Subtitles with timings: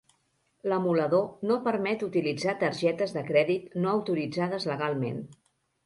[0.71, 5.27] L'emulador no permet utilitzar targetes de crèdit no autoritzades legalment.